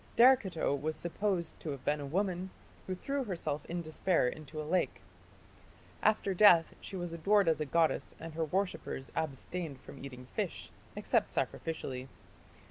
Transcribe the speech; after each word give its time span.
"Derceto 0.17 0.73
was 0.75 0.95
supposed 0.95 1.59
to 1.59 1.69
have 1.69 1.85
been 1.85 1.99
a 1.99 2.05
woman 2.07 2.49
who 2.87 2.95
threw 2.95 3.23
herself 3.23 3.63
in 3.67 3.83
despair 3.83 4.27
into 4.27 4.59
a 4.59 4.65
lake. 4.65 4.99
After 6.01 6.33
death 6.33 6.73
she 6.81 6.95
was 6.95 7.13
adored 7.13 7.47
as 7.47 7.61
a 7.61 7.67
goddess 7.67 8.15
and 8.19 8.33
her 8.33 8.45
worshippers 8.45 9.11
abstained 9.15 9.79
from 9.79 10.03
eating 10.03 10.25
fish, 10.33 10.71
except 10.95 11.29
sacrificially. 11.29 12.07